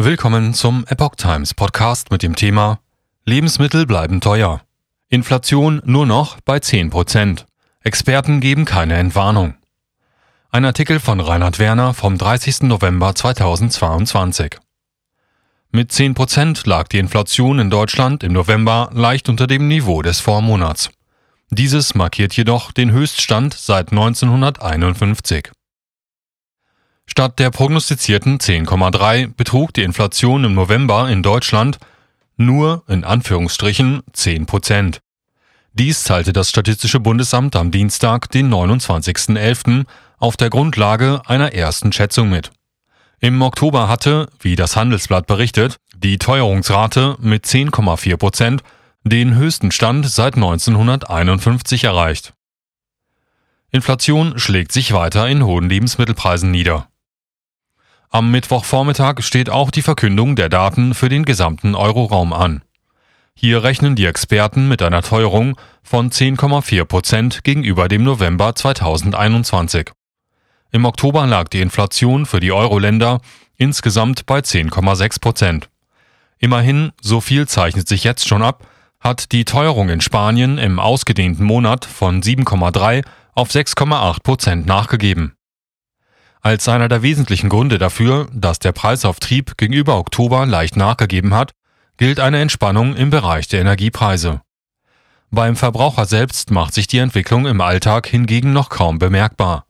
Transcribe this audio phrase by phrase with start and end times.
[0.00, 2.78] Willkommen zum Epoch Times Podcast mit dem Thema
[3.24, 4.60] Lebensmittel bleiben teuer.
[5.08, 7.46] Inflation nur noch bei 10 Prozent.
[7.80, 9.54] Experten geben keine Entwarnung.
[10.50, 12.60] Ein Artikel von Reinhard Werner vom 30.
[12.62, 14.60] November 2022.
[15.72, 20.20] Mit 10 Prozent lag die Inflation in Deutschland im November leicht unter dem Niveau des
[20.20, 20.90] Vormonats.
[21.50, 25.50] Dieses markiert jedoch den Höchststand seit 1951.
[27.10, 31.78] Statt der prognostizierten 10,3 betrug die Inflation im November in Deutschland
[32.36, 35.00] nur in Anführungsstrichen 10 Prozent.
[35.72, 39.84] Dies teilte das Statistische Bundesamt am Dienstag, den 29.11.,
[40.18, 42.50] auf der Grundlage einer ersten Schätzung mit.
[43.20, 48.62] Im Oktober hatte, wie das Handelsblatt berichtet, die Teuerungsrate mit 10,4 Prozent
[49.02, 52.34] den höchsten Stand seit 1951 erreicht.
[53.70, 56.87] Inflation schlägt sich weiter in hohen Lebensmittelpreisen nieder.
[58.10, 62.62] Am Mittwochvormittag steht auch die Verkündung der Daten für den gesamten Euroraum an.
[63.34, 69.90] Hier rechnen die Experten mit einer Teuerung von 10,4 Prozent gegenüber dem November 2021.
[70.72, 73.20] Im Oktober lag die Inflation für die Euro-Länder
[73.58, 75.68] insgesamt bei 10,6 Prozent.
[76.38, 78.66] Immerhin, so viel zeichnet sich jetzt schon ab,
[79.00, 85.34] hat die Teuerung in Spanien im ausgedehnten Monat von 7,3 auf 6,8 Prozent nachgegeben.
[86.48, 91.52] Als einer der wesentlichen Gründe dafür, dass der Preisauftrieb gegenüber Oktober leicht nachgegeben hat,
[91.98, 94.40] gilt eine Entspannung im Bereich der Energiepreise.
[95.30, 99.66] Beim Verbraucher selbst macht sich die Entwicklung im Alltag hingegen noch kaum bemerkbar.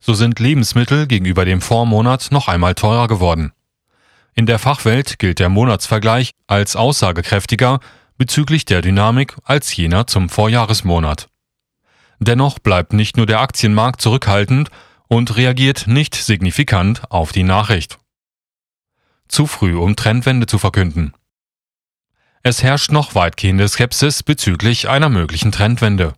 [0.00, 3.52] So sind Lebensmittel gegenüber dem Vormonat noch einmal teurer geworden.
[4.34, 7.78] In der Fachwelt gilt der Monatsvergleich als aussagekräftiger
[8.16, 11.28] bezüglich der Dynamik als jener zum Vorjahresmonat.
[12.20, 14.70] Dennoch bleibt nicht nur der Aktienmarkt zurückhaltend,
[15.08, 17.98] und reagiert nicht signifikant auf die Nachricht.
[19.28, 21.12] Zu früh, um Trendwende zu verkünden.
[22.42, 26.14] Es herrscht noch weitgehende Skepsis bezüglich einer möglichen Trendwende.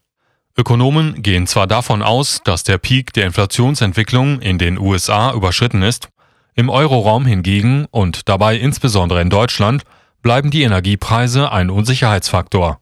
[0.57, 6.09] Ökonomen gehen zwar davon aus, dass der Peak der Inflationsentwicklung in den USA überschritten ist,
[6.55, 9.85] im Euroraum hingegen und dabei insbesondere in Deutschland
[10.21, 12.81] bleiben die Energiepreise ein Unsicherheitsfaktor.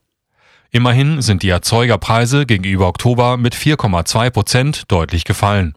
[0.70, 5.74] Immerhin sind die Erzeugerpreise gegenüber Oktober mit 4,2 Prozent deutlich gefallen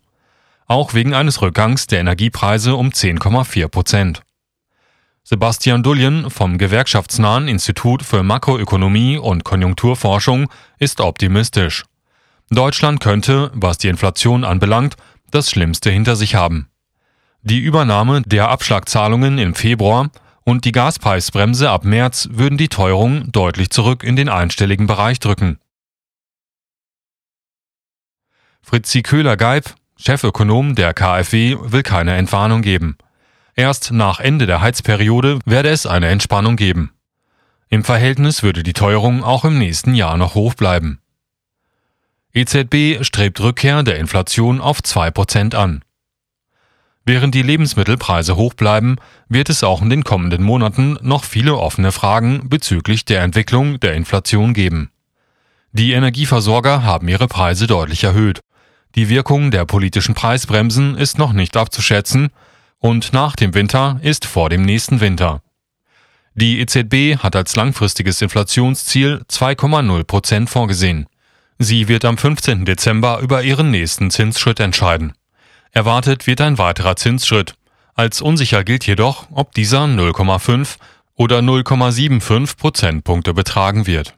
[0.69, 4.21] auch wegen eines Rückgangs der Energiepreise um 10,4 Prozent.
[5.23, 11.83] Sebastian Duljen vom gewerkschaftsnahen Institut für Makroökonomie und Konjunkturforschung ist optimistisch.
[12.49, 14.95] Deutschland könnte, was die Inflation anbelangt,
[15.31, 16.69] das Schlimmste hinter sich haben.
[17.41, 20.09] Die Übernahme der Abschlagzahlungen im Februar
[20.43, 25.59] und die Gaspreisbremse ab März würden die Teuerung deutlich zurück in den einstelligen Bereich drücken.
[28.61, 32.97] Fritzi Köhler-Geib, Chefökonom der KfW will keine Entwarnung geben.
[33.53, 36.93] Erst nach Ende der Heizperiode werde es eine Entspannung geben.
[37.67, 41.01] Im Verhältnis würde die Teuerung auch im nächsten Jahr noch hoch bleiben.
[42.31, 45.83] EZB strebt Rückkehr der Inflation auf 2% an.
[47.03, 48.95] Während die Lebensmittelpreise hoch bleiben,
[49.27, 53.95] wird es auch in den kommenden Monaten noch viele offene Fragen bezüglich der Entwicklung der
[53.95, 54.91] Inflation geben.
[55.73, 58.39] Die Energieversorger haben ihre Preise deutlich erhöht
[58.95, 62.29] die Wirkung der politischen Preisbremsen ist noch nicht abzuschätzen
[62.79, 65.41] und nach dem Winter ist vor dem nächsten Winter.
[66.33, 71.07] Die EZB hat als langfristiges Inflationsziel 2,0 Prozent vorgesehen.
[71.57, 72.65] Sie wird am 15.
[72.65, 75.13] Dezember über ihren nächsten Zinsschritt entscheiden.
[75.71, 77.55] Erwartet wird ein weiterer Zinsschritt.
[77.93, 80.77] Als unsicher gilt jedoch, ob dieser 0,5
[81.15, 84.15] oder 0,75 Prozentpunkte betragen wird.